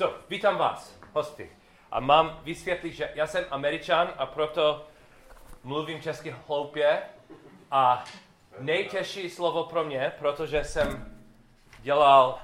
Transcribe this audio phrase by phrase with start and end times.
[0.00, 1.56] So, vítám vás, hosty.
[1.90, 4.86] A mám vysvětlit, že já jsem američan a proto
[5.62, 7.02] mluvím česky hloupě.
[7.70, 8.04] A
[8.58, 11.18] nejtěžší slovo pro mě, protože jsem
[11.80, 12.38] dělal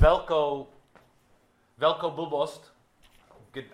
[0.00, 0.68] velkou,
[1.76, 2.74] velkou blbost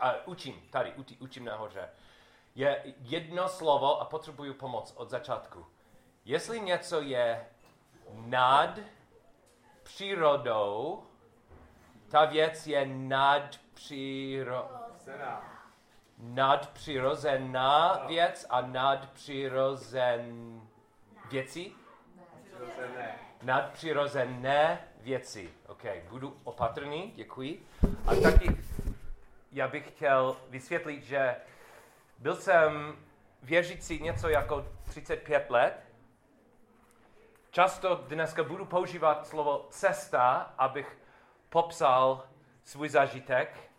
[0.00, 1.88] a učím tady, učím nahoře,
[2.54, 5.66] je jedno slovo a potřebuju pomoc od začátku.
[6.24, 7.46] Jestli něco je
[8.14, 8.78] nad
[9.82, 11.06] přírodou,
[12.12, 15.44] ta věc je nadpřirozená.
[16.18, 20.60] Nadpřirozená věc a nadpřirozen
[21.30, 21.72] věci?
[23.42, 25.52] Nadpřirozené věci.
[25.66, 27.66] OK, budu opatrný, děkuji.
[28.06, 28.56] A taky
[29.52, 31.36] já bych chtěl vysvětlit, že
[32.18, 32.96] byl jsem
[33.42, 35.86] věřící něco jako 35 let.
[37.50, 41.01] Často dneska budu používat slovo cesta, abych
[41.52, 42.24] popsal
[42.64, 43.70] svůj zážitek.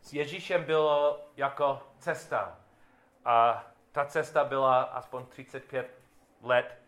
[0.00, 2.58] S Ježíšem bylo jako cesta.
[3.24, 6.00] A ta cesta byla aspoň 35
[6.42, 6.78] let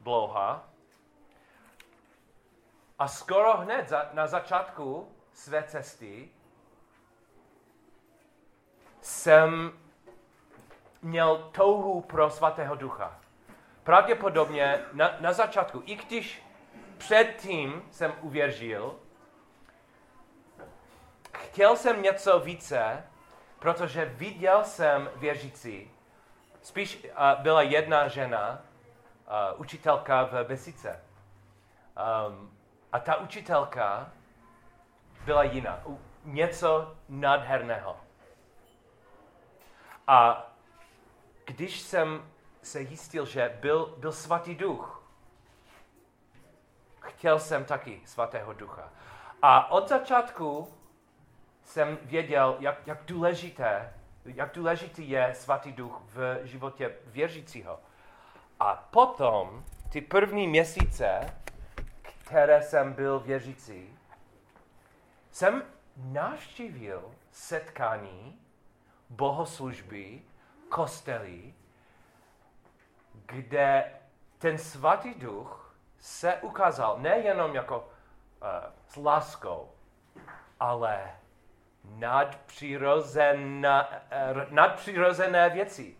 [0.00, 0.64] dlouhá.
[2.98, 6.30] A skoro hned za, na začátku své cesty
[9.00, 9.72] jsem
[11.02, 13.20] měl touhu pro svatého ducha.
[13.82, 16.42] Pravděpodobně na, na začátku, i když
[16.98, 18.98] předtím jsem uvěřil,
[21.44, 23.04] chtěl jsem něco více,
[23.58, 25.90] protože viděl jsem věřící.
[26.62, 31.00] Spíš uh, byla jedna žena, uh, učitelka v Besice.
[32.28, 32.56] Um,
[32.92, 34.12] a ta učitelka
[35.24, 35.82] byla jiná.
[36.24, 37.96] Něco nádherného.
[40.06, 40.46] A
[41.44, 42.30] když jsem
[42.62, 45.02] se jistil, že byl, byl svatý duch,
[47.00, 48.88] chtěl jsem taky svatého ducha.
[49.42, 50.74] A od začátku
[51.64, 53.92] jsem věděl, jak, jak důležité,
[54.24, 57.80] jak důležitý je svatý duch v životě věřícího.
[58.60, 61.34] A potom, ty první měsíce,
[62.24, 63.98] které jsem byl věřící,
[65.30, 65.62] jsem
[65.96, 68.40] navštívil setkání,
[69.10, 70.22] bohoslužby,
[70.68, 71.54] kostely,
[73.26, 73.84] kde
[74.38, 78.48] ten svatý duch se ukázal nejenom jako uh,
[78.88, 79.70] s láskou,
[80.60, 81.10] ale
[81.84, 85.96] nadpřirozené, uh, nadpřirozené věci.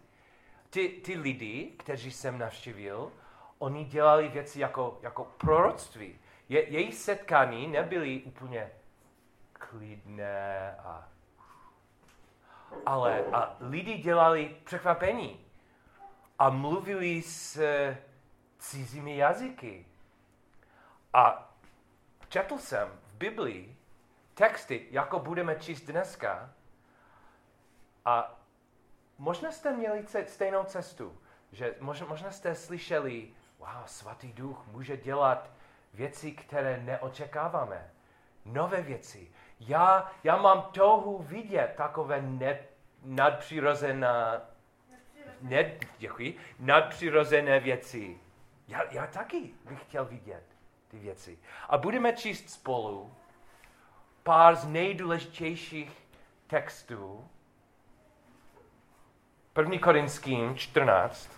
[0.71, 3.13] Ty, ty lidi, kteří jsem navštívil,
[3.59, 6.19] oni dělali věci jako, jako proroctví.
[6.49, 8.71] Je, jejich setkání nebyly úplně
[9.53, 11.09] klidné a
[12.87, 15.41] ale a lidi dělali překvapení
[16.39, 17.61] a mluvili s
[18.59, 19.87] cizími jazyky.
[21.13, 21.53] A
[22.29, 23.77] četl jsem v Biblii
[24.35, 26.51] texty, jako budeme číst dneska,
[28.05, 28.41] a
[29.19, 31.19] možná jste měli stejnou cestu,
[31.53, 33.29] že možná, jste slyšeli,
[33.59, 35.51] wow, svatý duch může dělat
[35.95, 37.91] věci, které neočekáváme.
[38.45, 39.33] Nové věci.
[39.61, 42.59] Já, já mám touhu vidět takové ne,
[43.03, 44.41] nadpřirozená,
[45.41, 48.21] ne, děkuji, nadpřirozené věci.
[48.69, 50.45] Já, já taky bych chtěl vidět
[50.89, 51.39] ty věci.
[51.69, 53.15] A budeme číst spolu
[54.25, 55.91] pár z nejdůležitějších
[56.47, 57.25] textů.
[59.59, 59.79] 1.
[59.79, 61.31] Korinským 14.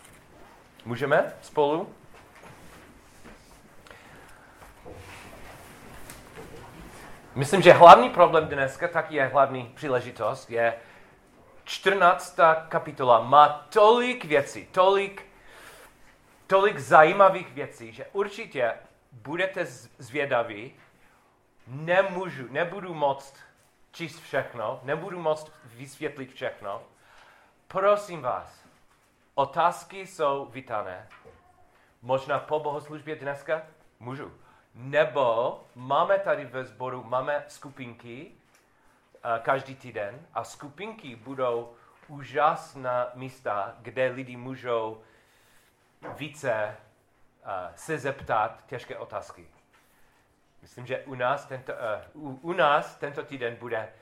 [0.85, 1.95] Můžeme spolu?
[7.35, 10.75] Myslím, že hlavní problém dneska, tak je hlavní příležitost, je
[11.65, 12.39] 14.
[12.69, 13.21] kapitola.
[13.23, 15.27] Má tolik věcí, tolik,
[16.47, 18.75] tolik zajímavých věcí, že určitě
[19.13, 19.67] budete
[19.99, 20.75] zvědaví.
[21.67, 23.37] Nemůžu, nebudu moct
[23.93, 26.83] číst všechno, nebudu moct vysvětlit všechno.
[27.69, 28.65] Prosím vás,
[29.35, 31.09] otázky jsou vítané.
[32.03, 33.63] Možná po bohoslužbě dneska?
[34.01, 34.33] Můžu.
[34.75, 41.75] Nebo máme tady ve sboru, máme skupinky uh, každý týden a skupinky budou
[42.09, 45.03] úžasná místa, kde lidi můžou
[46.17, 46.77] více
[47.43, 49.56] uh, se zeptat těžké otázky.
[50.63, 51.73] Myslím, že u nás, tento,
[52.15, 53.93] uh, u, u nás tento týden bude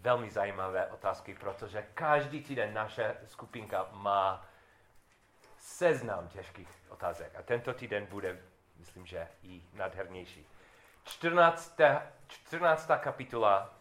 [0.00, 4.46] velmi zajímavé otázky, protože každý týden naše skupinka má
[5.58, 7.34] seznam těžkých otázek.
[7.38, 8.38] A tento týden bude
[8.76, 10.46] myslím, že i nádhernější.
[11.04, 11.80] 14.
[12.28, 12.90] 14.
[12.98, 13.74] kapitola.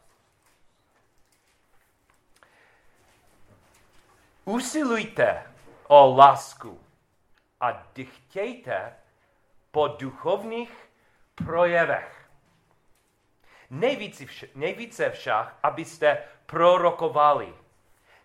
[4.46, 5.54] Usilujte
[5.88, 6.84] o lásku
[7.62, 8.96] a dychtějte
[9.72, 10.90] po duchovních
[11.36, 12.30] projevech.
[13.70, 17.54] nejvíce, vš- nejvíce však, abyste prorokovali.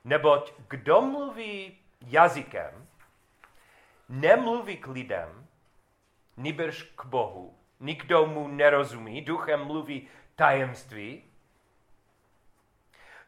[0.05, 2.89] Neboť kdo mluví jazykem,
[4.09, 5.47] nemluví k lidem,
[6.37, 7.59] nýbrž k Bohu.
[7.81, 11.25] Nikdo mu nerozumí, duchem mluví tajemství.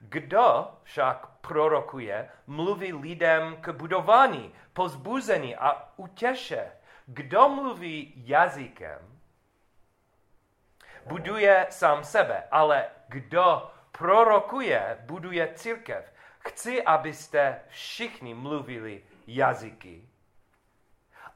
[0.01, 6.73] Kdo však prorokuje, mluví lidem k budování, pozbuzení a utěše.
[7.07, 9.20] Kdo mluví jazykem,
[11.07, 16.13] buduje sám sebe, ale kdo prorokuje, buduje církev.
[16.39, 20.09] Chci, abyste všichni mluvili jazyky,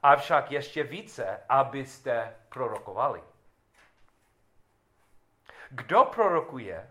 [0.02, 3.22] avšak ještě více, abyste prorokovali.
[5.70, 6.90] Kdo prorokuje,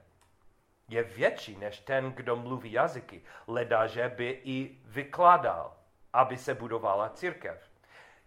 [0.88, 5.78] je větší než ten, kdo mluví jazyky, leda, že by i vykládal,
[6.14, 7.73] aby se budovala církev.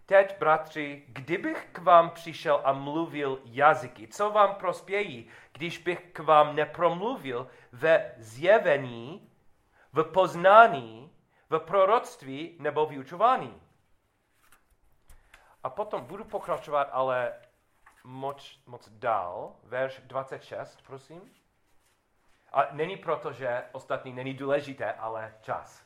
[0.07, 6.19] Teď, bratři, kdybych k vám přišel a mluvil jazyky, co vám prospějí, když bych k
[6.19, 9.31] vám nepromluvil ve zjevení,
[9.93, 11.11] v poznání,
[11.49, 13.61] v proroctví nebo v učování?
[15.63, 17.33] A potom budu pokračovat, ale
[18.03, 19.55] moc, moc dál.
[19.63, 21.21] Verš 26, prosím.
[22.53, 25.85] A není proto, že ostatní není důležité, ale čas.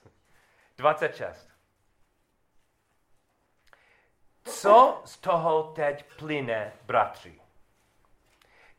[0.78, 1.51] 26.
[4.44, 7.42] Co z toho teď plyne, bratři?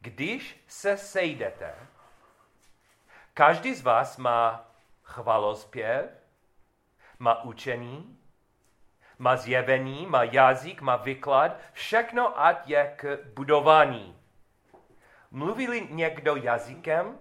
[0.00, 1.74] Když se sejdete,
[3.34, 4.64] každý z vás má
[5.02, 6.10] chvalospěv,
[7.18, 8.18] má učení,
[9.18, 14.18] má zjevení, má jazyk, má vyklad, všechno ať je k budování.
[15.30, 17.18] Mluví někdo jazykem,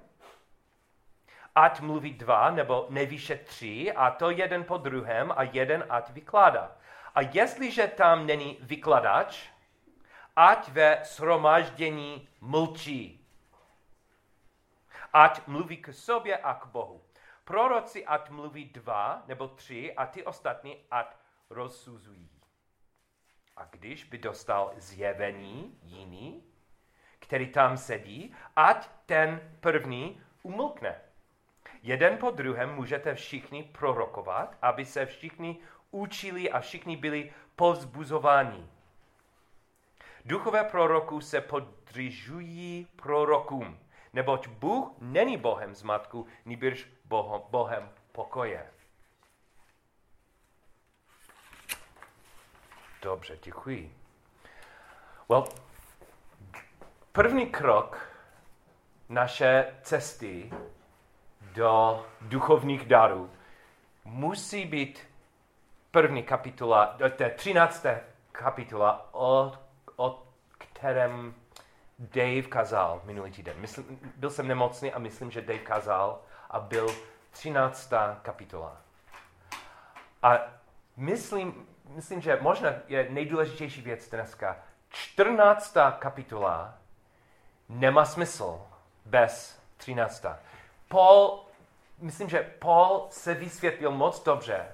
[1.56, 6.72] ať mluví dva nebo nejvýše tři, a to jeden po druhém a jeden ať vykládá.
[7.16, 9.50] A jestliže tam není vykladač,
[10.36, 13.28] ať ve shromáždění mlčí.
[15.14, 17.02] Ať mluví k sobě a k Bohu.
[17.44, 21.16] Proroci ať mluví dva nebo tři a ty ostatní ať
[21.50, 22.30] rozsuzují.
[23.58, 26.44] A když by dostal zjevení jiný,
[27.20, 31.02] který tam sedí, ať ten první umlkne.
[31.84, 35.60] Jeden po druhém můžete všichni prorokovat, aby se všichni
[35.92, 38.68] učili a všichni byli povzbuzováni.
[40.26, 43.80] Duchové proroků se podržují prorokům,
[44.14, 46.88] neboť Bůh není Bohem zmatku, nýbrž
[47.50, 48.72] Bohem pokoje.
[53.02, 53.96] Dobře, děkuji.
[55.30, 55.48] Well,
[57.12, 58.10] první krok
[59.10, 60.52] naše cesty
[61.42, 63.32] do duchovních darů
[64.06, 65.11] musí být
[65.92, 67.86] první kapitola, to je 13.
[68.32, 69.54] kapitola, o,
[69.96, 70.24] o
[70.58, 71.34] kterém
[72.00, 73.58] Dave kazal minulý týden.
[73.58, 76.88] Myslím, byl jsem nemocný a myslím, že Dave kazal a byl
[77.32, 77.94] 13.
[78.22, 78.78] kapitola.
[80.24, 80.40] A
[80.98, 84.58] myslím, myslím, že možná je nejdůležitější věc dneska.
[84.90, 85.78] 14.
[86.00, 86.78] kapitola
[87.70, 88.62] nemá smysl
[89.06, 90.26] bez 13.
[90.88, 91.46] Paul,
[91.98, 94.66] myslím, že Paul se vysvětlil moc dobře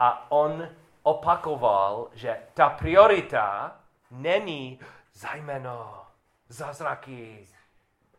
[0.00, 0.68] a on
[1.02, 3.76] opakoval, že ta priorita
[4.10, 4.80] není
[5.12, 6.06] zajmeno,
[6.48, 7.48] zázraky,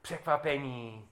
[0.01, 1.09] překvapení,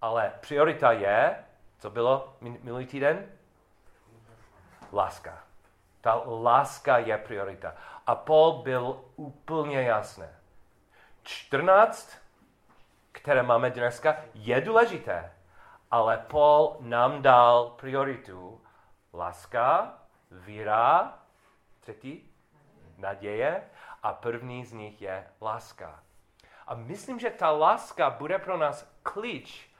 [0.00, 1.44] ale priorita je,
[1.78, 3.26] co bylo minulý týden?
[4.92, 5.44] Láska.
[6.00, 7.74] Ta láska je priorita.
[8.06, 10.26] A Paul byl úplně jasný.
[11.22, 12.18] 14,
[13.12, 15.31] které máme dneska, je důležité,
[15.92, 18.60] ale Paul nám dal prioritu.
[19.14, 19.98] Láska,
[20.30, 21.18] víra,
[21.80, 22.30] třetí,
[22.98, 23.70] naděje
[24.02, 26.02] a první z nich je láska.
[26.66, 29.70] A myslím, že ta láska bude pro nás klíč,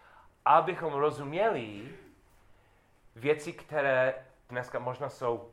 [0.45, 1.97] abychom rozuměli
[3.17, 5.53] věci, které dneska možná jsou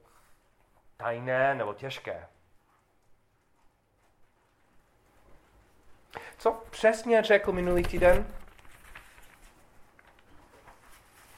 [0.98, 2.28] tajné nebo těžké.
[6.38, 8.39] Co přesně řekl minulý týden?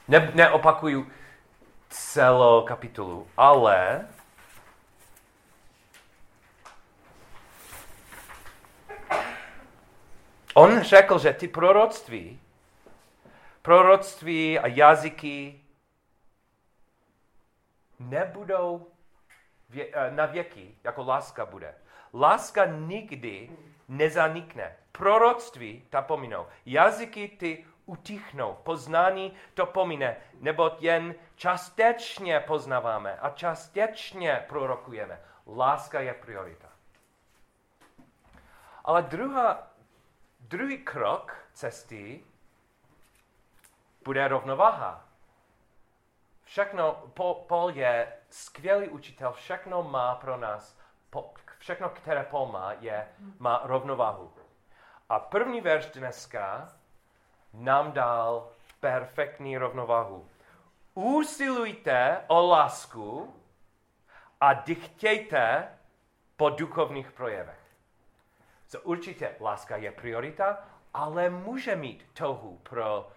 [0.08, 1.10] Ne, neopakuju
[1.88, 4.08] celou kapitolu, ale
[10.54, 12.40] on řekl, že ty proroctví,
[13.62, 15.60] proroctví a jazyky
[17.98, 18.86] nebudou
[19.68, 21.74] vě, eh, na věky, jako láska bude.
[22.14, 23.50] Láska nikdy
[23.88, 24.76] nezanikne.
[24.92, 26.46] Proroctví ta pominou.
[26.66, 28.54] Jazyky ty utichnou.
[28.54, 35.20] Poznání to pomine, nebo jen částečně poznáváme a částečně prorokujeme.
[35.46, 36.68] Láska je priorita.
[38.84, 39.68] Ale druhá
[40.40, 42.24] druhý krok cesty
[44.04, 45.04] bude rovnováha.
[46.44, 46.92] Všechno,
[47.46, 50.78] Paul je skvělý učitel, všechno má pro nás,
[51.58, 53.08] všechno, které Paul má, je,
[53.38, 54.32] má rovnováhu.
[55.08, 56.72] A první verš dneska
[57.54, 58.48] nám dal
[58.80, 60.28] perfektní rovnováhu.
[60.94, 63.34] Usilujte o lásku
[64.40, 65.68] a dychtějte
[66.36, 67.60] po duchovních projevech.
[68.68, 70.58] So určitě láska je priorita,
[70.94, 73.10] ale může mít touhu pro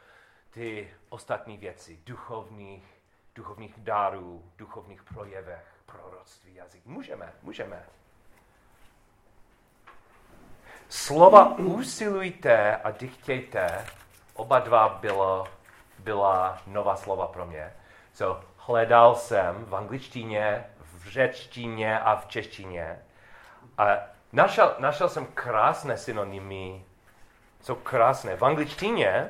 [0.51, 3.01] ty ostatní věci, duchovních,
[3.35, 6.85] duchovních darů, duchovních projevech, proroctví, jazyk.
[6.85, 7.85] Můžeme, můžeme.
[10.89, 13.85] Slova usilujte a dychtějte,
[14.35, 15.47] oba dva bylo,
[15.99, 17.73] byla nová slova pro mě.
[18.13, 22.99] So, hledal jsem v angličtině, v řečtině a v češtině.
[23.77, 23.87] A
[24.33, 26.85] našel, našel jsem krásné synonymy,
[27.61, 28.35] jsou krásné.
[28.35, 29.29] V angličtině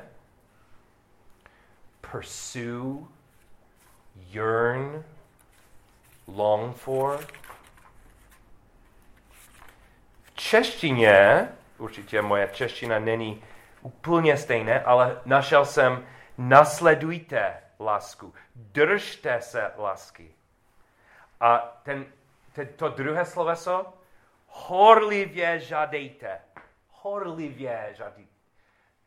[2.00, 3.06] pursue,
[4.16, 5.04] yearn,
[6.26, 7.26] long for.
[10.22, 11.48] V češtině,
[11.78, 13.42] určitě moje čeština není
[13.86, 16.06] úplně stejné, ale našel jsem
[16.38, 20.34] nasledujte lásku, držte se lásky.
[21.40, 22.06] A ten,
[22.52, 23.92] ten, to druhé sloveso,
[24.46, 26.40] horlivě žádejte.
[26.90, 28.32] Horlivě žádejte.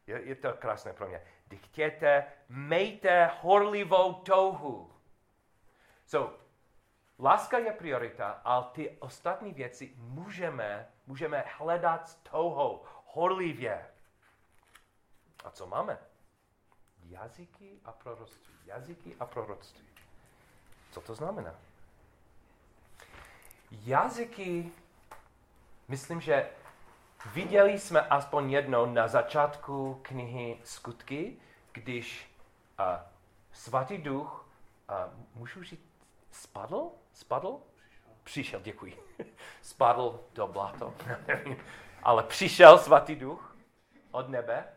[0.07, 1.21] Je, je to krásné pro mě
[1.55, 4.93] chtěte, mejte horlivou touhu.
[6.05, 6.37] So,
[7.19, 13.85] láska je priorita, ale ty ostatní věci můžeme, můžeme hledat s touhou, horlivě.
[15.43, 15.97] A co máme?
[17.03, 18.53] Jazyky a proroctví.
[18.65, 19.87] Jazyky a proroctví.
[20.91, 21.55] Co to znamená?
[23.71, 24.71] Jazyky,
[25.87, 26.49] myslím, že
[27.25, 31.37] Viděli jsme aspoň jednou na začátku knihy Skutky,
[31.71, 32.31] když
[32.79, 32.85] uh,
[33.51, 34.47] svatý duch,
[34.89, 34.95] uh,
[35.35, 35.89] můžu říct,
[36.31, 36.91] spadl?
[37.13, 37.57] Spadl?
[38.23, 39.03] Přišel, děkuji.
[39.61, 40.93] Spadl do blato,
[42.03, 43.55] Ale přišel svatý duch
[44.11, 44.67] od nebe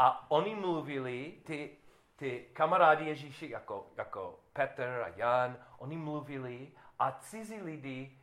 [0.00, 1.76] a oni mluvili, ty,
[2.16, 8.18] ty kamarádi Ježíši, jako, jako Petr a Jan, oni mluvili a cizí lidi,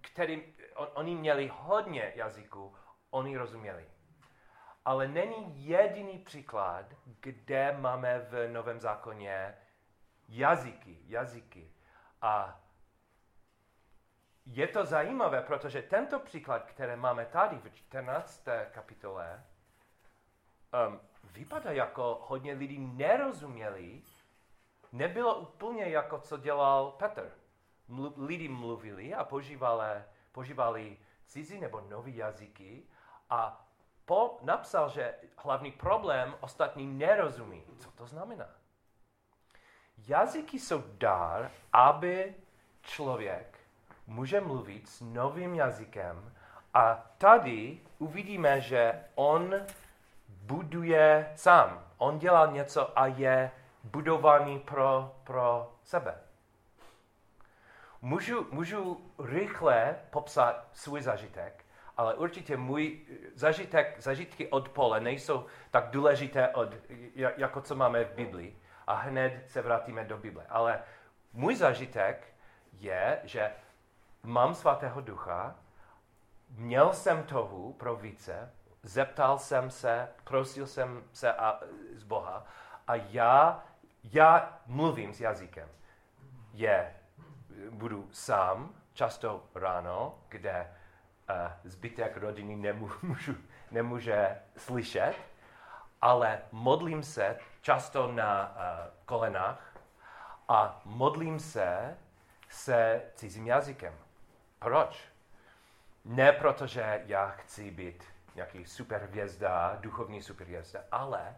[0.00, 0.42] kterým
[0.74, 2.74] on, oni měli hodně jazyků,
[3.10, 3.88] oni rozuměli.
[4.84, 6.86] Ale není jediný příklad,
[7.20, 9.54] kde máme v Novém zákoně
[10.28, 11.72] jazyky, jazyky.
[12.22, 12.60] A
[14.46, 18.44] je to zajímavé, protože tento příklad, který máme tady v 14.
[18.72, 19.44] kapitole,
[20.88, 21.00] um,
[21.32, 24.02] vypadá jako hodně lidí nerozuměli,
[24.92, 27.32] nebylo úplně jako co dělal Petr.
[27.88, 30.96] Mlu, lidi mluvili a používali používali
[31.26, 32.82] cizí nebo nový jazyky
[33.30, 33.66] a
[34.04, 37.62] po, napsal, že hlavní problém ostatní nerozumí.
[37.78, 38.46] Co to znamená?
[40.08, 42.34] Jazyky jsou dar, aby
[42.82, 43.58] člověk
[44.06, 46.34] může mluvit s novým jazykem
[46.74, 49.54] a tady uvidíme, že on
[50.40, 51.84] buduje sám.
[51.98, 53.50] On dělá něco a je
[53.84, 56.14] budovaný pro, pro sebe.
[58.02, 61.64] Můžu, můžu rychle popsat svůj zažitek,
[61.96, 63.00] ale určitě můj
[63.34, 66.74] zažitek, zažitky od pole nejsou tak důležité, od,
[67.14, 68.58] jako co máme v Biblii.
[68.86, 70.46] A hned se vrátíme do Bible.
[70.48, 70.82] Ale
[71.32, 72.34] můj zažitek
[72.72, 73.52] je, že
[74.22, 75.56] mám svatého ducha,
[76.50, 81.60] měl jsem toho pro více, zeptal jsem se, prosil jsem se a,
[81.94, 82.46] z Boha
[82.86, 83.64] a já,
[84.04, 85.68] já mluvím s jazykem.
[86.52, 86.94] Je
[87.70, 90.70] budu sám, často ráno, kde
[91.30, 93.36] uh, zbytek rodiny nemůžu,
[93.70, 95.14] nemůže slyšet,
[96.02, 99.76] ale modlím se často na uh, kolenách
[100.48, 101.96] a modlím se
[102.48, 103.94] se cizím jazykem.
[104.58, 105.04] Proč?
[106.04, 111.36] Ne protože já chci být nějaký superhvězda, duchovní superhvězda, ale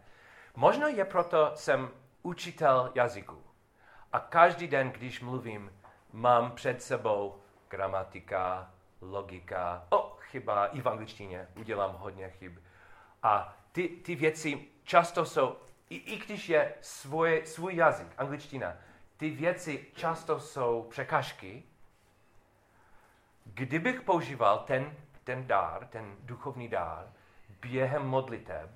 [0.55, 1.89] možná je proto jsem
[2.21, 3.43] učitel jazyku.
[4.13, 5.71] A každý den, když mluvím,
[6.13, 8.71] mám před sebou gramatika,
[9.01, 12.57] logika, o, oh, chyba, i v angličtině udělám hodně chyb.
[13.23, 15.55] A ty, ty věci často jsou,
[15.89, 18.77] i, i když je svoje, svůj jazyk, angličtina,
[19.17, 21.63] ty věci často jsou překážky.
[23.45, 27.13] Kdybych používal ten, ten dár, ten duchovní dár,
[27.61, 28.69] během modliteb,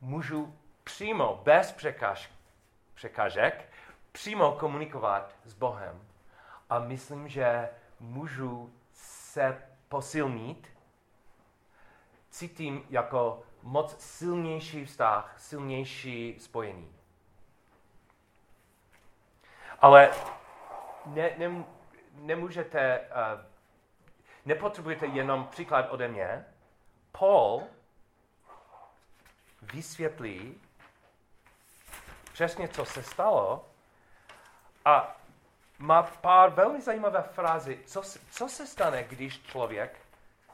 [0.00, 2.32] můžu přímo, bez překáž,
[2.94, 3.72] překážek,
[4.12, 6.02] přímo komunikovat s Bohem.
[6.70, 7.68] A myslím, že
[8.00, 10.68] můžu se posilnit
[12.30, 16.94] cítím jako moc silnější vztah, silnější spojení.
[19.80, 20.10] Ale
[21.06, 21.64] ne, ne,
[22.14, 23.47] nemůžete, uh,
[24.48, 26.44] nepotřebujete jenom příklad ode mě.
[27.12, 27.62] Paul
[29.62, 30.60] vysvětlí
[32.32, 33.68] přesně, co se stalo
[34.84, 35.16] a
[35.78, 37.80] má pár velmi zajímavé frázy.
[37.86, 40.00] Co, co se stane, když člověk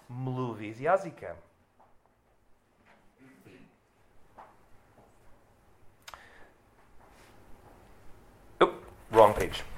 [0.08, 1.36] mluví s jazykem?
[8.60, 8.70] Oh,
[9.10, 9.73] wrong page.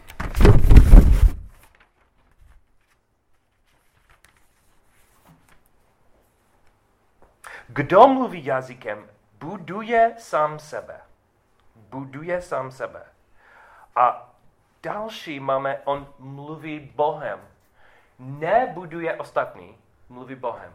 [7.68, 11.00] Kdo mluví jazykem, buduje sám sebe.
[11.76, 13.04] Buduje sám sebe.
[13.96, 14.35] A
[14.82, 17.40] další máme, on mluví Bohem.
[18.18, 20.75] Nebuduje ostatní, mluví Bohem.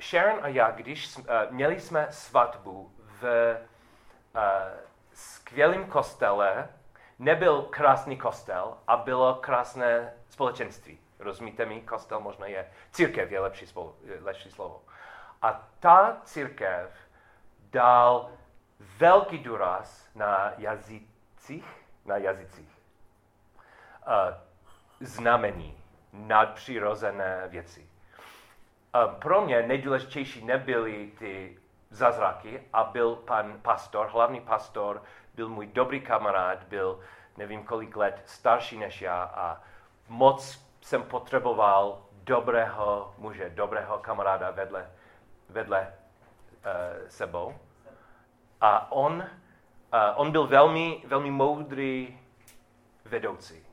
[0.00, 3.56] Sharon a já, když uh, měli jsme svatbu v
[4.34, 4.42] uh,
[5.12, 6.68] skvělém kostele,
[7.18, 10.98] nebyl krásný kostel a bylo krásné společenství.
[11.18, 11.80] Rozumíte mi?
[11.80, 12.70] Kostel možná je.
[12.92, 14.82] Církev je lepší, spolu, lepší slovo.
[15.42, 16.90] A ta církev
[17.70, 18.30] dal
[18.98, 22.78] velký důraz na jazycích, na jazycích.
[24.06, 24.34] Uh,
[25.00, 27.88] znamení, nadpřirozené věci.
[28.94, 31.58] Uh, pro mě nejdůležitější nebyly ty
[31.90, 35.02] zázraky a byl pan pastor, hlavní pastor,
[35.34, 37.00] byl můj dobrý kamarád, byl
[37.36, 39.60] nevím kolik let starší než já a
[40.08, 44.90] moc jsem potřeboval dobrého muže, dobrého kamaráda vedle,
[45.48, 47.54] vedle uh, sebou.
[48.60, 52.18] A on, uh, on byl velmi, velmi moudrý
[53.04, 53.66] vedoucí.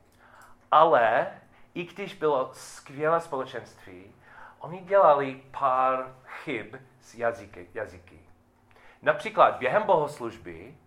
[0.71, 1.27] Ale
[1.73, 4.15] i když bylo skvělé společenství,
[4.59, 7.69] oni dělali pár chyb s jazyky.
[7.73, 8.19] jazyky.
[9.01, 10.77] Například během bohoslužby,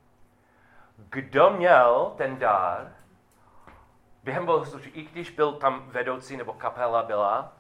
[0.97, 2.93] kdo měl ten dár,
[4.25, 7.53] během bohoslužby, i když byl tam vedoucí nebo kapela byla,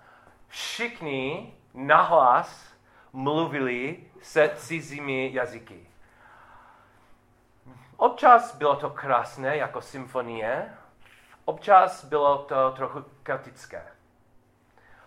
[0.46, 2.74] všichni nahlas
[3.12, 5.86] mluvili se cizími jazyky.
[7.96, 10.74] Občas bylo to krásné jako symfonie,
[11.44, 13.82] občas bylo to trochu chaotické.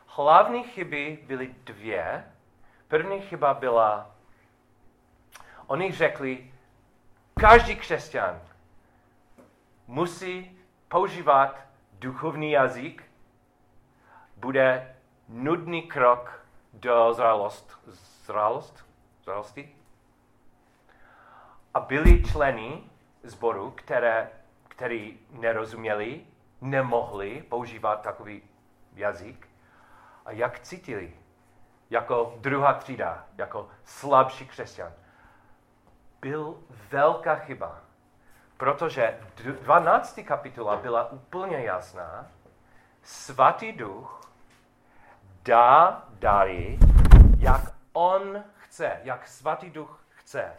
[0.08, 2.32] Hlavní chyby byly dvě.
[2.88, 4.16] První chyba byla,
[5.68, 6.54] oni řekli,
[7.40, 8.42] každý křesťan
[9.88, 11.60] musí používat
[12.00, 13.04] duchovní jazyk,
[14.38, 14.96] bude
[15.30, 16.41] nudný krok
[16.74, 17.78] do zralost,
[18.26, 18.86] zralost,
[19.24, 19.76] zralosti.
[21.74, 22.84] A byli členy
[23.24, 24.30] zboru, které,
[24.68, 26.26] který nerozuměli,
[26.62, 28.42] nemohli používat takový
[28.94, 29.48] jazyk.
[30.26, 31.14] A jak cítili?
[31.90, 34.92] Jako druhá třída, jako slabší křesťan.
[36.22, 36.58] Byl
[36.90, 37.82] velká chyba,
[38.58, 39.20] protože
[39.62, 40.20] 12.
[40.26, 42.28] kapitola byla úplně jasná.
[43.04, 44.22] Svatý duch
[45.44, 46.80] dá dary,
[47.38, 47.62] jak
[47.94, 50.54] on chce, jak svatý duch chce.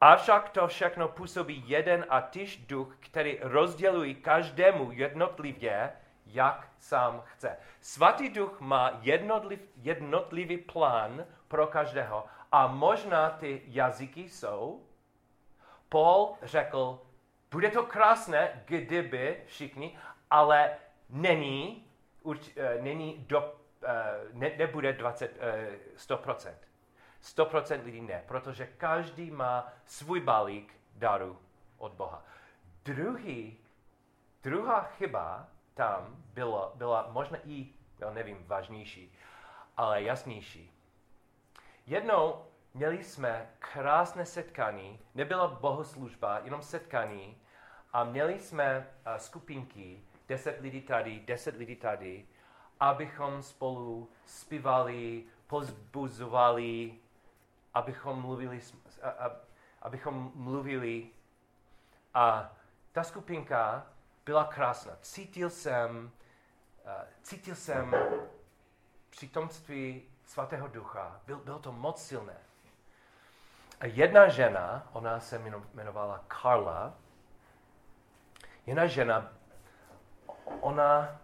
[0.00, 5.92] Avšak to všechno působí jeden a tyž duch, který rozděluje každému jednotlivě,
[6.26, 7.56] jak sám chce.
[7.80, 14.82] Svatý duch má jednotliv, jednotlivý plán pro každého a možná ty jazyky jsou.
[15.88, 17.00] Paul řekl,
[17.50, 19.98] bude to krásné, kdyby všichni,
[20.30, 20.70] ale
[21.10, 21.86] není,
[22.22, 22.36] uh,
[22.80, 23.54] není do,
[24.32, 26.54] ne, nebude 20, uh, 100%.
[27.22, 31.38] 100% lidí ne, protože každý má svůj balík daru
[31.78, 32.24] od Boha.
[32.84, 33.58] Druhý,
[34.42, 37.66] druhá chyba tam byla, byla možná i,
[37.98, 39.18] já nevím, vážnější,
[39.76, 40.72] ale jasnější.
[41.86, 42.44] Jednou
[42.74, 47.42] měli jsme krásné setkání, nebyla bohoslužba, jenom setkání
[47.92, 52.26] a měli jsme uh, skupinky, deset lidí tady, deset lidí tady,
[52.80, 56.98] abychom spolu zpívali, pozbuzovali
[57.76, 58.60] abychom mluvili,
[59.82, 61.10] abychom mluvili
[62.14, 62.52] a
[62.92, 63.86] ta skupinka
[64.24, 64.92] byla krásná.
[65.00, 66.10] Cítil jsem,
[67.22, 67.94] cítil jsem
[69.10, 71.20] přítomství svatého ducha.
[71.26, 72.36] Byl, bylo to moc silné.
[73.80, 75.42] A jedna žena, ona se
[75.74, 76.94] jmenovala Karla,
[78.66, 79.32] jedna žena,
[80.60, 81.20] ona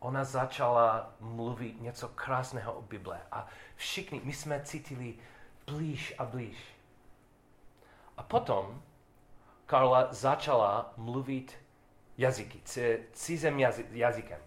[0.00, 5.14] ona začala mluvit něco krásného o Bible a všichni, my jsme cítili
[5.66, 6.76] blíž a blíž.
[8.16, 8.82] A potom
[9.66, 11.58] Karla začala mluvit
[12.18, 12.60] jazyky,
[13.12, 14.40] cizím jazy, jazykem.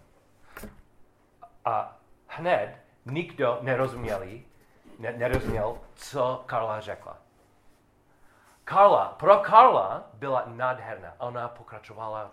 [1.64, 4.44] A hned nikdo nerozuměli,
[4.98, 7.18] ne, nerozuměl, co Karla řekla.
[8.64, 11.14] Karla, pro Karla byla nádherná.
[11.18, 12.32] Ona pokračovala,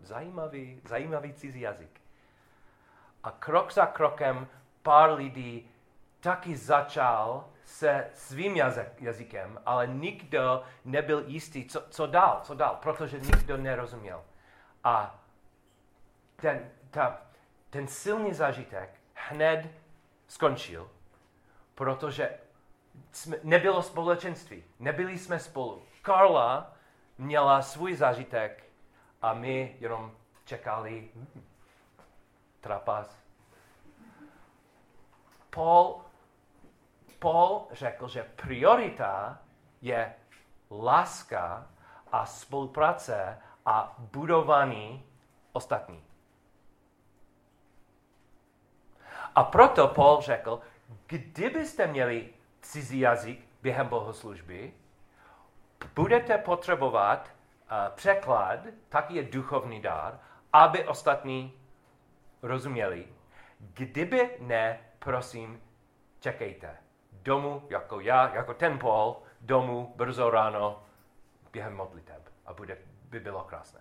[0.00, 2.03] zajímavý, zajímavý cizí jazyk.
[3.24, 4.48] A krok za krokem
[4.82, 5.70] pár lidí
[6.20, 12.78] taky začal se svým jazyk, jazykem, ale nikdo nebyl jistý, co, co dál, co dál,
[12.82, 14.24] protože nikdo nerozuměl.
[14.84, 15.20] A
[16.36, 17.18] ten, ta,
[17.70, 19.68] ten silný zážitek hned
[20.28, 20.90] skončil,
[21.74, 22.30] protože
[23.12, 25.82] jsme, nebylo společenství, nebyli jsme spolu.
[26.02, 26.72] Karla
[27.18, 28.64] měla svůj zážitek
[29.22, 30.12] a my jenom
[30.44, 31.44] čekali hmm,
[32.64, 33.18] trapas.
[35.50, 36.00] Paul,
[37.18, 39.38] Paul řekl, že priorita
[39.82, 40.14] je
[40.70, 41.66] láska
[42.12, 45.04] a spolupráce a budování
[45.52, 46.04] ostatní.
[49.34, 50.60] A proto Paul řekl,
[51.06, 54.74] kdybyste měli cizí jazyk během bohoslužby,
[55.94, 60.18] budete potřebovat uh, překlad, taky je duchovní dár,
[60.52, 61.63] aby ostatní
[62.44, 63.06] rozuměli.
[63.58, 65.62] Kdyby ne, prosím,
[66.20, 66.76] čekejte.
[67.12, 70.82] Domů, jako já, jako ten Paul, domů brzo ráno
[71.52, 72.28] během modliteb.
[72.46, 73.80] A bude, by bylo krásné.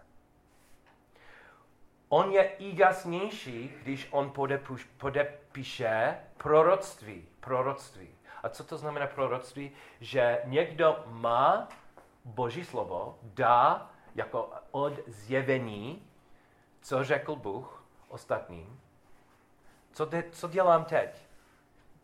[2.10, 7.28] On je i jasnější, když on podepuš, podepíše proroctví.
[7.40, 8.08] Proroctví.
[8.44, 9.72] A co to znamená proroctví?
[10.00, 11.68] Že někdo má
[12.26, 16.08] Boží slovo, dá jako od zjevení,
[16.82, 17.83] co řekl Bůh
[18.14, 18.80] ostatním.
[19.94, 21.28] Co, de, co dělám teď?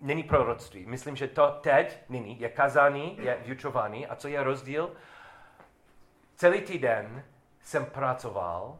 [0.02, 0.86] Není proroctví.
[0.86, 4.08] Myslím, že to teď, nyní, je kazání, je vyučování.
[4.08, 4.92] A co je rozdíl?
[6.36, 7.24] Celý týden
[7.62, 8.78] jsem pracoval,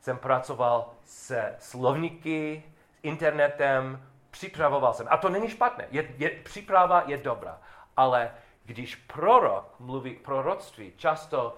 [0.00, 2.62] jsem pracoval se slovníky,
[3.02, 5.06] internetem, připravoval jsem.
[5.10, 5.86] A to není špatné.
[5.90, 7.60] Je, je, příprava je dobrá.
[7.96, 11.56] Ale když prorok mluví proroctví, často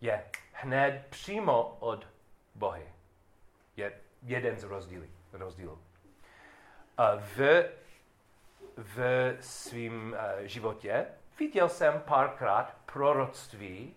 [0.00, 2.06] je hned přímo od
[2.54, 2.93] Bohy.
[3.76, 5.04] Je jeden z rozdílů.
[5.32, 5.78] rozdílů.
[7.18, 7.64] V,
[8.76, 8.98] v
[9.40, 11.06] svém uh, životě
[11.38, 13.94] viděl jsem párkrát proroctví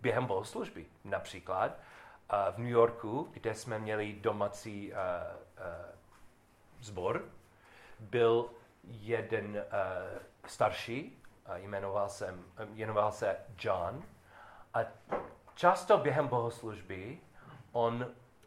[0.00, 0.86] během bohoslužby.
[1.04, 4.96] Například uh, v New Yorku, kde jsme měli domácí uh,
[6.80, 7.24] zbor,
[8.00, 8.50] byl
[8.84, 9.64] jeden
[10.46, 11.22] starší,
[11.54, 14.02] jmenoval, jsem, jmenoval se John,
[14.74, 14.80] a
[15.54, 17.18] často během bohoslužby
[17.72, 18.06] on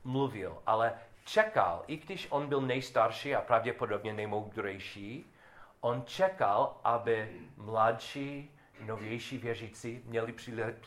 [0.10, 0.94] mluvil, ale
[1.26, 5.34] čekal, i když on byl nejstarší a pravděpodobně nejmoudřejší,
[5.82, 8.52] on čekal, aby mladší,
[8.86, 10.34] novější věřící měli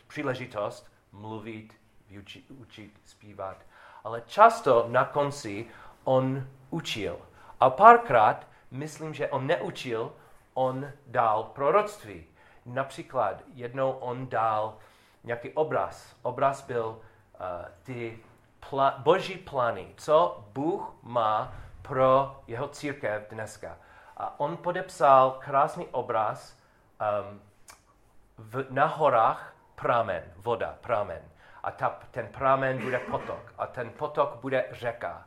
[0.08, 1.74] příležitost mluvit,
[2.20, 3.56] učit, učit, zpívat.
[4.04, 5.66] Ale často na konci
[6.04, 7.18] on učil.
[7.60, 10.12] A párkrát, myslím, že on neučil,
[10.54, 12.24] on dal proroctví.
[12.66, 14.78] Například jednou on dal
[15.24, 16.16] nějaký obraz.
[16.22, 17.00] Obraz byl uh,
[17.82, 18.18] ty
[18.70, 23.76] pla- boží plány, co Bůh má pro jeho církev dneska.
[24.16, 26.58] A on podepsal krásný obraz
[27.00, 27.40] um,
[28.38, 31.22] v, na horách pramen, voda, pramen.
[31.62, 35.24] A ta, ten pramen bude potok a ten potok bude řeka.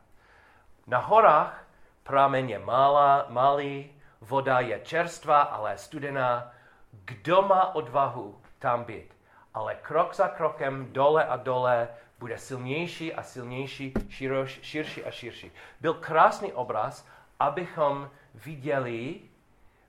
[0.87, 1.63] Na horách
[2.03, 6.51] pramen je malá, malý, voda je čerstvá, ale studená.
[6.91, 9.15] Kdo má odvahu tam být?
[9.53, 11.87] Ale krok za krokem, dole a dole,
[12.25, 15.51] bude silnější a silnější, široš, širší a širší.
[15.81, 17.07] Byl krásný obraz,
[17.39, 19.21] abychom viděli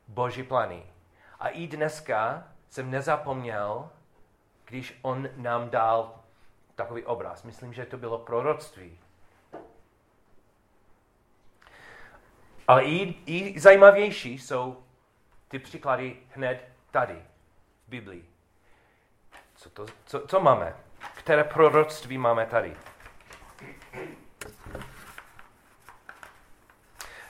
[0.09, 0.83] Boží plány.
[1.41, 3.91] A i dneska jsem nezapomněl,
[4.65, 6.21] když on nám dal
[6.75, 7.43] takový obraz.
[7.43, 8.99] Myslím, že to bylo proroctví.
[12.69, 14.85] Ale i, i zajímavější jsou
[15.49, 17.23] ty příklady hned tady,
[17.87, 18.29] v Biblii.
[19.55, 20.86] Co, to, co, co máme?
[21.27, 22.77] Které proroctví máme tady?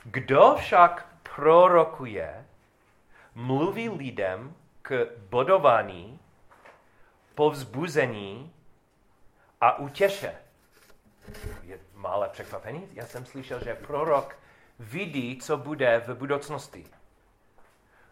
[0.05, 2.47] Kdo však prorokuje,
[3.35, 6.21] mluví lidem k bodování,
[7.35, 8.53] povzbuzení
[9.61, 10.35] a utěše.
[11.63, 12.89] Je malé překvapení.
[12.93, 14.37] Já jsem slyšel, že prorok
[14.79, 16.87] vidí, co bude v budoucnosti.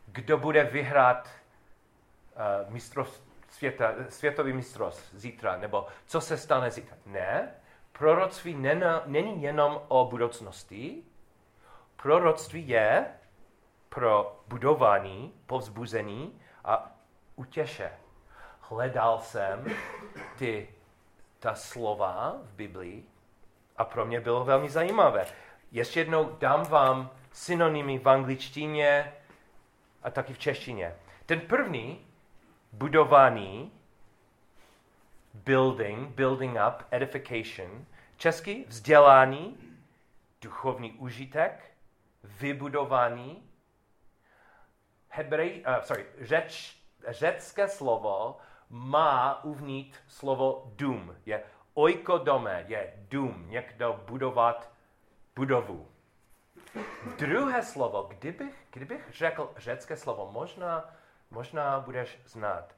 [0.06, 1.28] Kdo bude vyhrát
[2.66, 3.23] uh, mistrovství
[3.54, 6.96] světa, světový mistrovství zítra, nebo co se stane zítra.
[7.06, 7.54] Ne,
[7.92, 8.54] proroctví
[9.06, 11.02] není jenom o budoucnosti,
[11.96, 13.06] proroctví je
[13.88, 16.96] pro budování, povzbuzení a
[17.36, 17.92] utěše.
[18.60, 19.64] Hledal jsem
[20.38, 20.68] ty,
[21.38, 23.04] ta slova v Biblii
[23.76, 25.26] a pro mě bylo velmi zajímavé.
[25.72, 29.12] Ještě jednou dám vám synonymy v angličtině
[30.02, 30.94] a taky v češtině.
[31.26, 32.06] Ten první,
[32.78, 33.72] budování,
[35.34, 37.86] building, building up, edification.
[38.16, 39.58] Česky vzdělání,
[40.40, 41.70] duchovní užitek,
[42.24, 43.50] vybudování.
[45.08, 46.76] Hebrej, uh, sorry, řeč,
[47.08, 48.36] řecké slovo
[48.70, 51.16] má uvnitř slovo dům.
[51.26, 51.42] Je
[51.74, 54.70] oikodome, je dům, někdo budovat
[55.36, 55.88] budovu.
[57.18, 60.94] Druhé slovo, kdybych, kdybych řekl řecké slovo, možná,
[61.34, 62.74] možná budeš znát.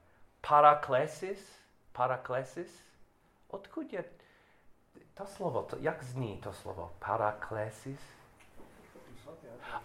[0.48, 1.58] Paraklesis,
[1.92, 2.84] paraklesis.
[3.48, 4.04] Odkud je
[5.14, 5.62] to slovo?
[5.62, 6.92] To, jak zní to slovo?
[6.98, 8.00] Paraklesis?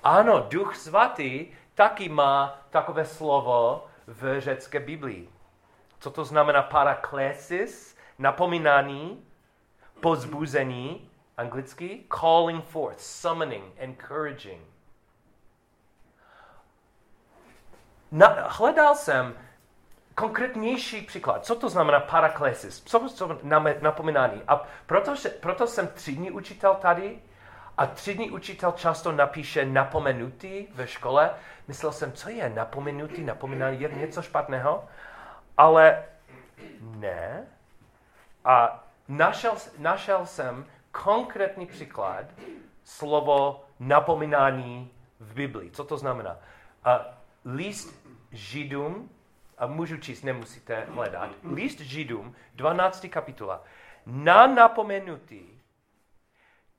[0.03, 5.29] Ano, duch svatý taky má takové slovo v řecké Biblii.
[5.99, 7.97] Co to znamená paraklesis?
[8.19, 9.25] Napomínání,
[10.01, 14.61] pozbuzení, anglicky calling forth, summoning, encouraging.
[18.11, 19.33] Na, hledal jsem
[20.15, 21.45] konkrétnější příklad.
[21.45, 22.83] Co to znamená paraklesis?
[22.83, 23.39] Co to
[23.81, 24.41] napomínání?
[24.47, 27.19] A proto, proto jsem třídní učitel tady
[27.77, 31.31] a třídní učitel často napíše napomenutý ve škole.
[31.67, 34.83] Myslel jsem, co je napomenutý, napomínání, je něco špatného?
[35.57, 36.03] Ale
[36.81, 37.47] ne.
[38.45, 42.25] A našel, našel jsem konkrétní příklad
[42.83, 45.71] slovo napomínání v Biblii.
[45.71, 46.37] Co to znamená?
[46.83, 47.05] A
[47.45, 48.00] list
[48.31, 49.09] Židům,
[49.57, 53.05] a můžu číst, nemusíte hledat, list Židům, 12.
[53.09, 53.63] kapitola,
[54.05, 55.61] na napomenutí,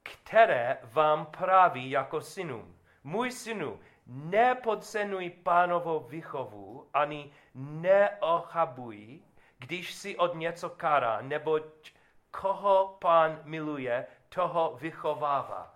[0.02, 2.76] které vám praví jako synům.
[3.04, 9.20] Můj synu, nepodcenuj pánovou výchovu, ani neochabuj,
[9.58, 11.92] když si od něco kará, neboť
[12.30, 15.74] koho pán miluje, toho vychovává.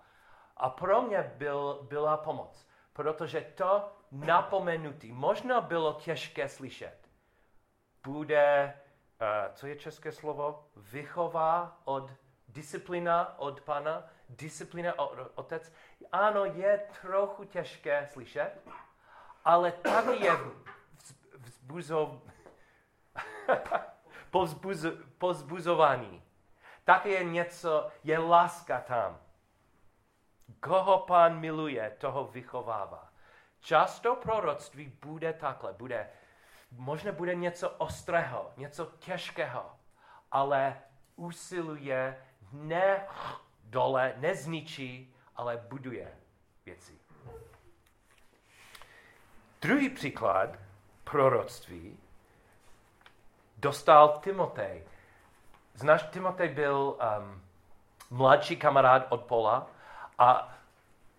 [0.57, 6.97] A pro mě byl, byla pomoc, protože to napomenutí možná bylo těžké slyšet.
[8.03, 8.73] Bude,
[9.21, 12.11] uh, co je české slovo, vychová od
[12.47, 15.73] disciplina od pana, disciplina od otec.
[16.11, 18.67] Ano, je trochu těžké slyšet,
[19.45, 20.37] ale taky je
[21.37, 22.21] vzbuzov...
[24.31, 24.85] pozbuz,
[25.17, 26.27] pozbuzování
[26.87, 29.19] tak je něco, je láska tam.
[30.59, 33.06] Koho pán miluje, toho vychovává.
[33.67, 36.09] Často proroctví bude takhle, bude,
[36.71, 39.71] možná bude něco ostrého, něco těžkého,
[40.31, 40.81] ale
[41.15, 42.17] usiluje
[42.51, 43.07] ne
[43.63, 46.17] dole, nezničí, ale buduje
[46.65, 46.99] věci.
[49.61, 50.49] Druhý příklad
[51.03, 51.99] proroctví
[53.57, 54.83] dostal Timotej
[55.73, 57.43] Znáš, Timotej byl um,
[58.09, 59.67] mladší kamarád od Pola
[60.17, 60.56] a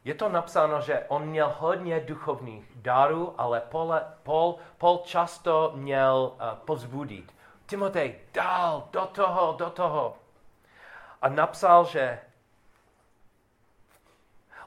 [0.05, 6.33] je to napsáno, že on měl hodně duchovních darů, ale Paul, Paul, Paul často měl
[6.35, 7.35] uh, pozbudit.
[7.67, 10.17] Timotej, dál, do toho, do toho.
[11.23, 12.19] A napsal, že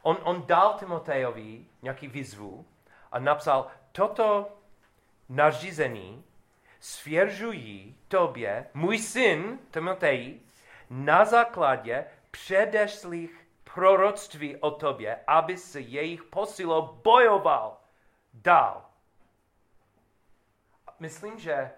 [0.02, 2.66] on, on dal Timotejovi nějaký výzvu
[3.12, 4.50] a napsal, toto
[5.30, 6.24] nařízení
[6.80, 10.40] svěržují tobě, můj syn Timotej,
[10.90, 13.41] na základě předešlých
[13.74, 17.78] proroctví o tobě, aby se jejich posilo bojoval
[18.34, 18.86] dál.
[21.00, 21.72] Myslím, že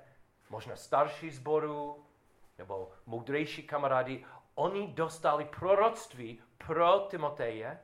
[0.50, 2.06] možná starší zboru
[2.58, 4.26] nebo moudrejší kamarádi,
[4.56, 7.80] oni dostali proroctví pro Timoteje,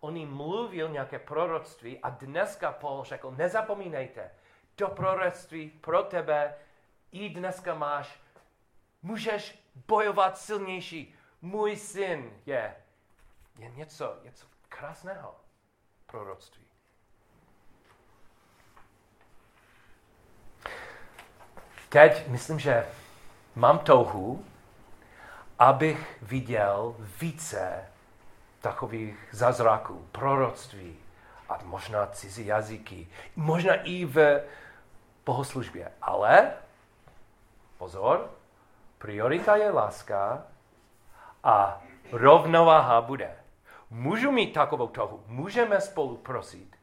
[0.00, 4.30] oni mluvil nějaké proroctví a dneska Paul řekl, nezapomínejte,
[4.76, 6.54] to proroctví pro tebe
[7.12, 8.20] i dneska máš.
[9.02, 11.14] Můžeš bojovat silnější.
[11.42, 12.81] Můj syn je,
[13.58, 15.34] je něco, něco krásného
[16.06, 16.66] proroctví.
[21.88, 22.86] Teď myslím, že
[23.54, 24.44] mám touhu,
[25.58, 27.88] abych viděl více
[28.60, 30.98] takových zázraků, proroctví
[31.48, 34.40] a možná cizí jazyky, možná i v
[35.24, 35.92] bohoslužbě.
[36.02, 36.52] Ale,
[37.78, 38.30] pozor,
[38.98, 40.42] priorita je láska
[41.44, 43.41] a rovnováha bude.
[43.92, 46.76] Můžu mít takovou tohu, můžeme spolu prosit,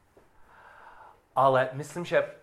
[1.36, 2.34] ale myslím, že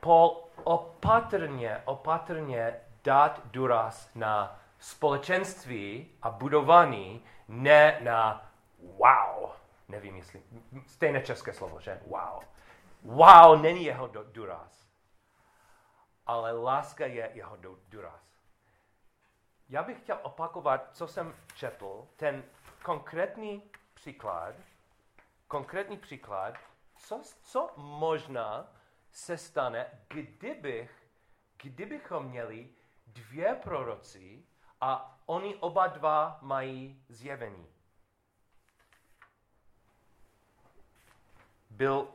[0.00, 8.50] Paul opatrně, opatrně dát důraz na společenství a budování, ne na
[8.98, 9.50] wow.
[9.88, 10.42] Nevím, jestli,
[10.86, 12.00] stejné české slovo, že?
[12.06, 12.42] Wow.
[13.02, 14.82] Wow není jeho důraz
[16.26, 18.22] ale láska je jeho důraz.
[19.68, 22.44] Já bych chtěl opakovat, co jsem četl, ten
[22.82, 23.70] konkrétní
[24.02, 24.54] příklad,
[25.48, 26.54] konkrétní příklad,
[26.96, 28.66] co, co možná
[29.12, 31.02] se stane, kdybych,
[31.62, 32.68] kdybychom měli
[33.06, 34.42] dvě proroci
[34.80, 37.66] a oni oba dva mají zjevení.
[41.70, 42.08] Byl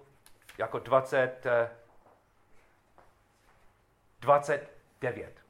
[0.58, 1.46] jako 20,
[4.20, 5.46] 29.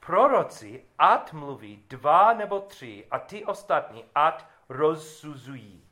[0.00, 5.88] Proroci ať mluví dva nebo tři a ty ostatní ať rozsuzují.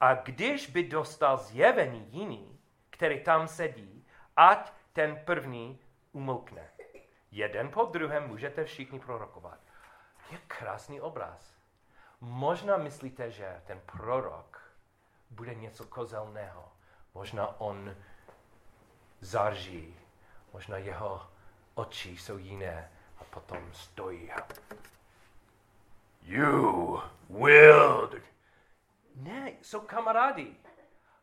[0.00, 5.80] A když by dostal zjevení jiný, který tam sedí, ať ten první
[6.12, 6.70] umlkne.
[7.30, 9.58] Jeden po druhém můžete všichni prorokovat.
[10.30, 11.54] Je krásný obraz.
[12.20, 14.72] Možná myslíte, že ten prorok
[15.30, 16.72] bude něco kozelného.
[17.14, 17.96] Možná on
[19.20, 19.96] zarží,
[20.52, 21.30] možná jeho
[21.74, 24.30] oči jsou jiné a potom stojí.
[26.24, 28.10] You will.
[29.14, 30.56] Ne, jsou kamarádi.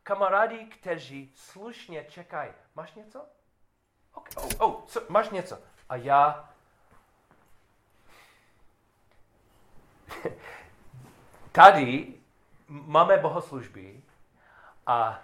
[0.02, 2.52] Kamarádi, kteří slušně čekají.
[2.74, 3.26] Máš něco?
[4.14, 4.44] Okay.
[4.44, 5.58] Oh, oh, so, máš něco.
[5.88, 6.50] A já
[11.52, 12.14] tady
[12.68, 14.02] máme bohoslužby
[14.86, 15.20] a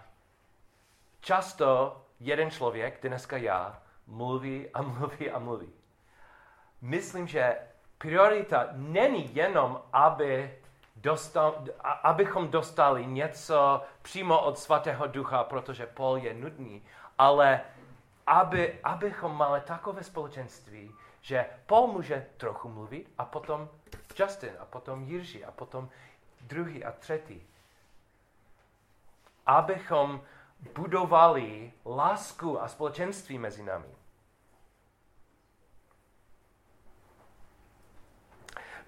[1.21, 5.73] často jeden člověk, dneska já, mluví a mluví a mluví.
[6.81, 7.68] Myslím, že
[7.99, 10.59] priorita není jenom, aby
[10.97, 11.65] dostal,
[12.03, 16.83] abychom dostali něco přímo od svatého ducha, protože Paul je nudný,
[17.19, 17.61] ale
[18.27, 23.69] aby, abychom mali takové společenství, že Paul může trochu mluvit a potom
[24.19, 25.89] Justin a potom Jiří a potom
[26.41, 27.47] druhý a třetí.
[29.47, 30.21] Abychom
[30.75, 33.98] budovali lásku a společenství mezi námi.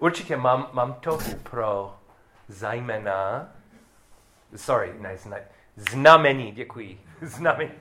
[0.01, 1.99] Určitě mám, mám to pro
[2.47, 3.47] zajména,
[4.55, 7.71] sorry, ne, ne, znamení, děkuji, znamení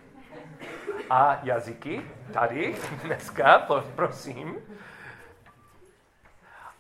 [1.11, 3.59] a jazyky tady dneska,
[3.97, 4.57] prosím.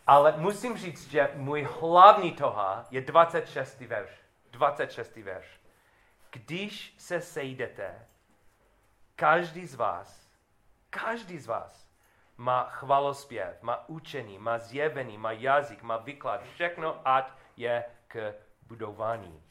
[0.06, 3.80] Ale musím říct, že můj hlavní toha je 26.
[3.80, 4.10] verš.
[4.50, 5.16] 26.
[5.16, 5.60] verš.
[6.30, 8.06] Když se sejdete,
[9.16, 10.28] každý z vás,
[10.90, 11.89] každý z vás
[12.40, 18.34] má chvalospěv, má učení, má zjevení, má jazyk, má výklad, všechno, ať je k
[18.66, 19.42] budování.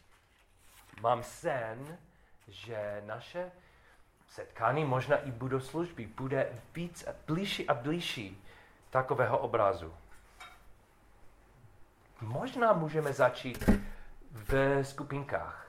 [1.01, 1.97] Mám sen,
[2.47, 3.51] že naše
[4.27, 8.43] setkání, možná i služby, bude víc a blížší a blížší
[8.89, 9.93] takového obrazu.
[12.21, 13.69] Možná můžeme začít
[14.31, 15.67] v skupinkách.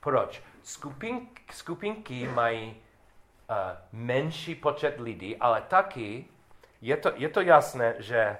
[0.00, 0.42] Proč?
[0.62, 3.56] Skupink, skupinky mají uh,
[3.92, 6.24] menší počet lidí, ale taky
[6.80, 8.38] je to, je to jasné, že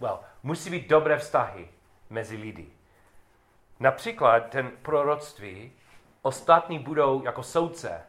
[0.00, 1.68] well, musí být dobré vztahy
[2.10, 2.72] mezi lidi.
[3.80, 5.72] Například ten proroctví,
[6.22, 8.02] ostatní budou jako soudce.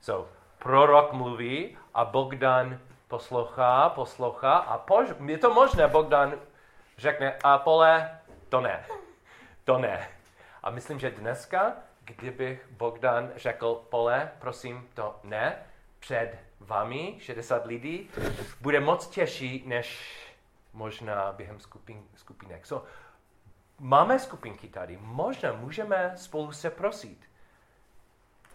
[0.00, 6.34] So, prorok mluví a Bogdan poslouchá, poslouchá a pož, je to možné, Bogdan
[6.98, 8.84] řekne, a pole, to ne,
[9.64, 10.08] to ne.
[10.62, 11.72] A myslím, že dneska,
[12.04, 15.56] kdybych Bogdan řekl, pole, prosím, to ne,
[16.00, 18.10] před vámi, 60 lidí,
[18.60, 20.16] bude moc těžší, než
[20.72, 22.66] možná během skupin, skupinek.
[22.66, 22.88] So,
[23.78, 27.30] máme skupinky tady, možná můžeme spolu se prosit.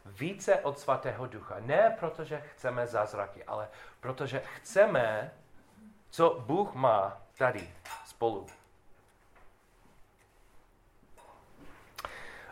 [0.05, 1.55] Více od svatého ducha.
[1.59, 3.67] Ne protože chceme zázraky, ale
[3.99, 5.31] protože chceme,
[6.09, 7.69] co Bůh má tady
[8.05, 8.47] spolu.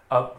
[0.09, 0.31] A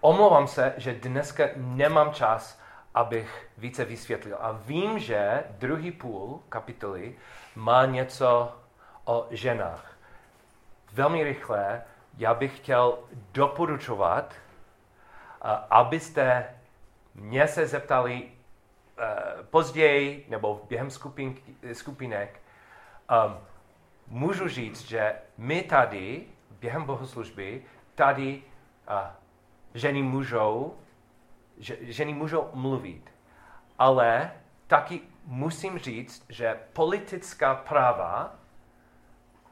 [0.00, 2.60] omlouvám se, že dneska nemám čas,
[2.94, 4.36] abych více vysvětlil.
[4.40, 7.16] A vím, že druhý půl kapitoly
[7.54, 8.56] má něco
[9.04, 9.94] o ženách
[10.94, 11.82] velmi rychle,
[12.18, 12.98] já bych chtěl
[13.32, 14.34] doporučovat,
[15.70, 16.54] abyste
[17.14, 18.28] mě se zeptali e,
[19.42, 21.36] později nebo během skupin,
[21.72, 22.40] skupinek.
[23.26, 23.38] Um,
[24.06, 27.62] můžu říct, že my tady během bohoslužby
[27.94, 28.42] tady
[29.74, 30.78] ženy můžou,
[31.58, 33.10] ženy můžou mluvit,
[33.78, 34.32] ale
[34.66, 38.38] taky musím říct, že politická práva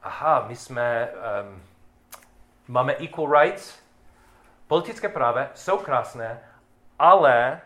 [0.03, 1.63] aha, my jsme, um,
[2.67, 3.83] máme equal rights,
[4.67, 6.41] politické práva jsou krásné,
[6.99, 7.61] ale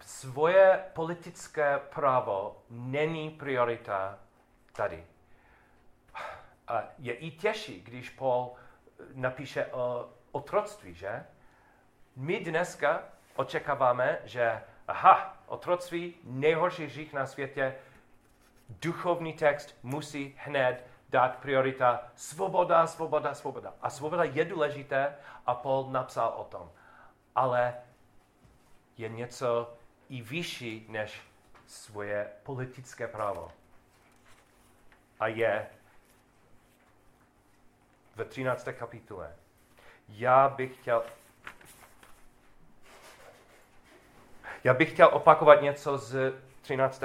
[0.00, 4.18] svoje politické právo není priorita
[4.72, 5.06] tady.
[6.68, 8.52] A je i těžší, když Paul
[9.14, 11.24] napíše o otroctví, že?
[12.16, 13.02] My dneska
[13.36, 17.74] očekáváme, že aha, otroctví, nejhorší hřích na světě,
[18.68, 23.74] duchovní text musí hned dát priorita svoboda, svoboda, svoboda.
[23.80, 26.70] A svoboda je důležité a Paul napsal o tom.
[27.34, 27.74] Ale
[28.96, 29.74] je něco
[30.08, 31.22] i vyšší než
[31.66, 33.52] svoje politické právo.
[35.20, 35.66] A je
[38.16, 38.68] v 13.
[38.78, 39.36] kapitule.
[40.08, 41.04] Já bych chtěl
[44.64, 47.02] Já bych chtěl opakovat něco z 13.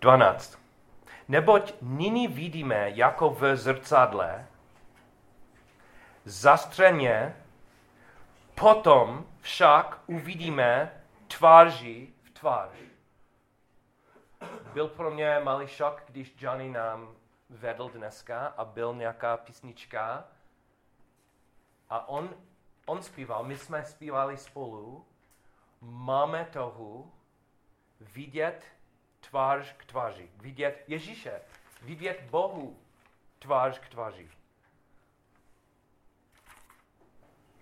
[0.00, 0.58] 12.
[1.28, 4.46] Neboť nyní vidíme jako v zrcadle,
[6.24, 7.36] zastřeně,
[8.54, 12.70] potom však uvidíme tváří v tvář.
[14.72, 17.14] Byl pro mě malý šok, když Johnny nám
[17.50, 20.24] vedl dneska a byl nějaká písnička
[21.90, 22.34] a on,
[22.86, 25.06] on zpíval, my jsme zpívali spolu,
[25.80, 27.10] máme toho
[28.00, 28.64] vidět
[29.20, 31.40] tvář k tváři, vidět Ježíše,
[31.82, 32.76] vidět Bohu
[33.38, 34.30] tvář k tváři.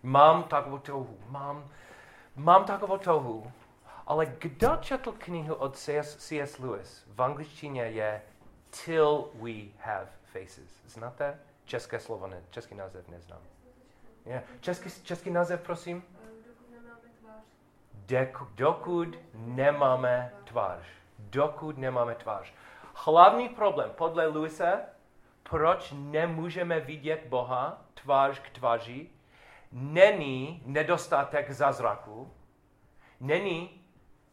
[0.03, 1.70] Mám takovou touhu, mám,
[2.37, 3.53] mám takovou touhu,
[4.07, 6.59] ale kdo četl knihu od C.S.
[6.59, 7.05] Lewis?
[7.07, 8.22] V angličtině je
[8.85, 10.83] Till we have faces.
[10.87, 11.41] Znáte?
[11.64, 13.41] České slovo, ne, český název neznám.
[14.27, 14.43] Yeah.
[14.61, 16.05] Český, český název, prosím?
[18.57, 22.53] dokud nemáme tvář dokud nemáme tvář.
[22.95, 24.85] Hlavní problém podle Luise,
[25.43, 29.11] proč nemůžeme vidět Boha tvář k tváři,
[29.72, 32.33] není nedostatek zázraku,
[33.20, 33.87] není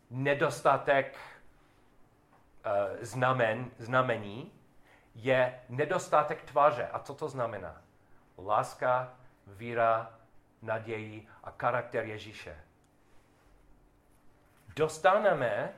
[0.09, 1.17] nedostatek
[2.65, 4.51] uh, znamen, znamení,
[5.15, 6.87] je nedostatek tváře.
[6.87, 7.81] A co to znamená?
[8.37, 9.13] Láska,
[9.47, 10.19] víra,
[10.61, 12.57] naději a charakter Ježíše.
[14.75, 15.73] Dostaneme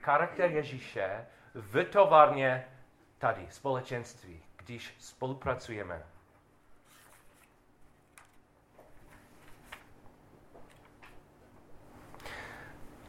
[0.00, 2.68] charakter Ježíše v továrně
[3.18, 6.02] tady, společenství, když spolupracujeme.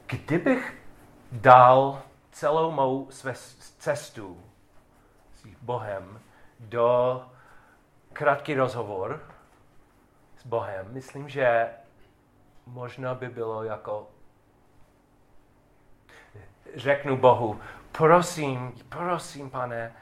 [0.06, 0.78] Kdybych
[1.32, 3.34] dal celou mou své
[3.80, 4.44] cestu
[5.34, 6.22] s Bohem
[6.60, 7.26] do
[8.14, 9.37] krátký rozhovor
[10.48, 11.70] Bohem, myslím, že
[12.66, 14.08] možná by bylo jako
[16.76, 17.60] řeknu Bohu,
[17.91, 19.95] prosím, prosím, pane,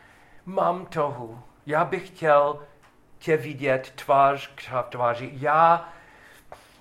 [0.46, 2.68] mám toho, já bych chtěl
[3.18, 5.30] tě vidět tvář k tváři.
[5.34, 5.90] Já,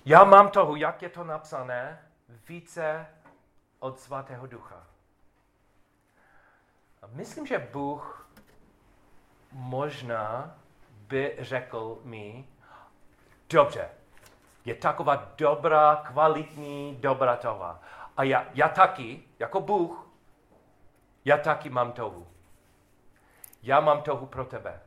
[0.04, 1.98] já mám toho, jak je to napsané,
[2.48, 3.06] více
[3.78, 4.86] od svatého ducha.
[7.02, 8.28] A myslím, že Bůh
[9.52, 10.58] možná
[10.90, 12.48] by řekl mi,
[13.50, 13.88] dobře,
[14.64, 17.78] je taková dobrá, kvalitní dobra toho.
[18.16, 20.06] A já, já taky, jako Bůh,
[21.24, 22.26] já taky mám touhu.
[23.62, 24.80] Já mám touhu pro tebe.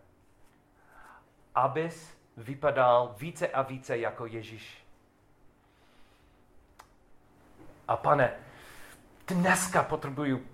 [1.55, 4.85] Abys vypadal více a více jako Ježíš.
[7.87, 8.33] A pane,
[9.27, 10.47] dneska potřebuju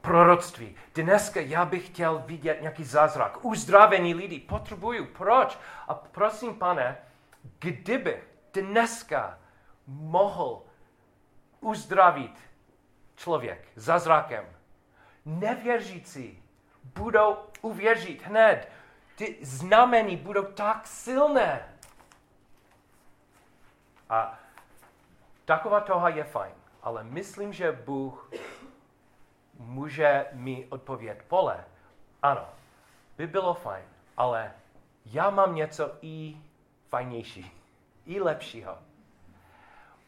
[0.00, 0.76] proroctví.
[0.94, 3.44] Dneska já bych chtěl vidět nějaký zázrak.
[3.44, 5.06] Uzdravení lidí potřebuju.
[5.06, 5.58] Proč?
[5.88, 6.98] A prosím, pane,
[7.58, 8.22] kdyby
[8.52, 9.38] dneska
[9.86, 10.62] mohl
[11.60, 12.38] uzdravit
[13.16, 14.44] člověk zázrakem.
[15.24, 16.42] Nevěřící
[16.84, 18.68] budou uvěřit hned.
[19.16, 21.68] Ty znamení budou tak silné.
[24.08, 24.38] A
[25.44, 28.30] taková toha je fajn, ale myslím, že Bůh
[29.58, 31.64] může mi odpovědět, pole,
[32.22, 32.48] ano,
[33.16, 33.84] by bylo fajn,
[34.16, 34.52] ale
[35.06, 36.36] já mám něco i
[36.92, 37.60] fajnější,
[38.06, 38.78] i lepšího.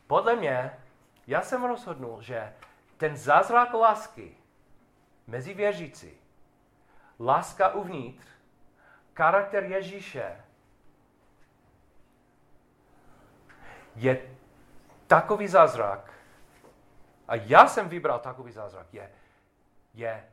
[0.07, 0.79] Podle mě
[1.27, 2.55] já jsem rozhodnul, že
[2.97, 4.37] ten zázrak lásky
[5.27, 6.13] mezi věřící,
[7.21, 8.27] láska uvnitř,
[9.17, 10.45] charakter Ježíše
[13.97, 14.37] je
[15.07, 16.13] takový zázrak,
[17.29, 19.13] a já jsem vybral takový zázrak, je,
[19.95, 20.29] je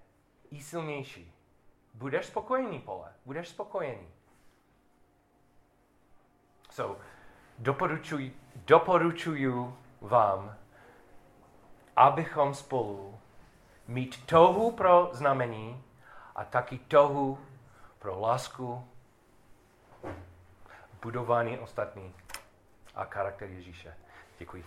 [0.52, 1.34] i silnější.
[1.93, 4.20] Budeš spokojený, Pole, budeš spokojený.
[6.72, 6.99] So,
[7.59, 10.55] doporučuji, doporučuju vám
[11.95, 13.19] abychom spolu
[13.88, 15.84] mít tohu pro znamení
[16.36, 17.39] a taky tohu
[17.99, 18.88] pro lásku,
[21.01, 22.13] budování ostatní
[22.95, 23.95] a charakter Ježíše.
[24.39, 24.65] Děkuji.